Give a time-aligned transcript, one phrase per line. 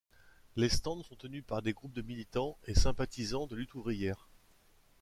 [0.55, 4.27] Les stands sont tenus par des groupes de militants et sympathisants de Lutte ouvrière.